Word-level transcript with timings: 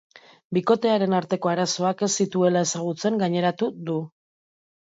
Bikotearen 0.57 1.13
arteko 1.17 1.51
arazoak 1.51 2.01
ez 2.09 2.11
zituela 2.23 2.65
ezagutzen 2.69 3.23
gaineratu 3.25 3.73
du. 3.91 4.01